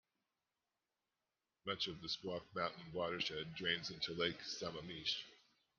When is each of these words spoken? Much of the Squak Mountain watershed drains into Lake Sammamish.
Much 1.67 1.85
of 1.85 2.01
the 2.01 2.09
Squak 2.09 2.41
Mountain 2.55 2.91
watershed 2.91 3.53
drains 3.53 3.91
into 3.91 4.13
Lake 4.13 4.39
Sammamish. 4.39 5.19